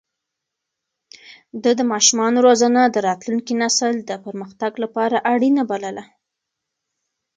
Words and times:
ده 1.63 1.71
د 1.79 1.81
ماشومانو 1.91 2.37
روزنه 2.47 2.81
د 2.89 2.95
راتلونکي 3.07 3.53
نسل 3.61 3.93
د 4.09 4.11
پرمختګ 4.25 4.71
لپاره 4.83 5.17
اړينه 5.33 5.63
بلله. 5.71 6.03